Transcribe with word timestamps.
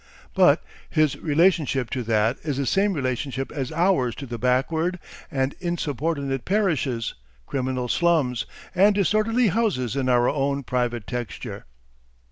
But 0.33 0.63
his 0.89 1.15
relationship 1.19 1.91
to 1.91 2.01
that 2.05 2.39
is 2.41 2.57
the 2.57 2.65
same 2.65 2.93
relationship 2.93 3.51
as 3.51 3.71
ours 3.71 4.15
to 4.15 4.25
the 4.25 4.39
backward 4.39 4.97
and 5.29 5.53
insubordinate 5.59 6.43
parishes, 6.43 7.13
criminal 7.45 7.87
slums, 7.87 8.47
and 8.73 8.95
disorderly 8.95 9.49
houses 9.49 9.95
in 9.95 10.09
our 10.09 10.27
own 10.27 10.63
private 10.63 11.05
texture. 11.05 11.65